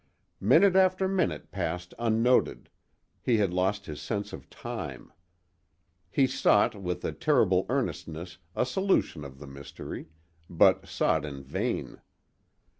Minute 0.39 0.75
after 0.75 1.07
minute 1.07 1.51
passed 1.51 1.93
unnoted; 1.99 2.69
he 3.21 3.37
had 3.37 3.53
lost 3.53 3.85
his 3.85 4.01
sense 4.01 4.33
of 4.33 4.49
time. 4.49 5.13
He 6.09 6.25
sought 6.25 6.73
with 6.73 7.05
a 7.05 7.11
terrible 7.11 7.67
earnestness 7.69 8.39
a 8.55 8.65
solution 8.65 9.23
of 9.23 9.37
the 9.37 9.45
mystery, 9.45 10.07
but 10.49 10.87
sought 10.87 11.23
in 11.23 11.43
vain. 11.43 12.01